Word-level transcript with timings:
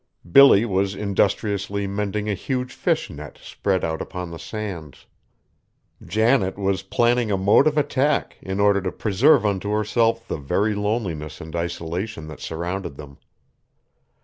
Billy 0.31 0.65
was 0.65 0.95
industriously 0.95 1.85
mending 1.85 2.27
a 2.27 2.33
huge 2.33 2.73
fish 2.73 3.11
net 3.11 3.37
spread 3.39 3.83
out 3.83 4.01
upon 4.01 4.31
the 4.31 4.39
sands. 4.39 5.05
Janet 6.03 6.57
was 6.57 6.81
planning 6.81 7.29
a 7.29 7.37
mode 7.37 7.67
of 7.67 7.77
attack, 7.77 8.35
in 8.41 8.59
order 8.59 8.81
to 8.81 8.91
preserve 8.91 9.45
unto 9.45 9.69
herself 9.69 10.27
the 10.27 10.37
very 10.37 10.73
loneliness 10.73 11.39
and 11.39 11.55
isolation 11.55 12.25
that 12.29 12.39
surrounded 12.39 12.95
them. 12.95 13.19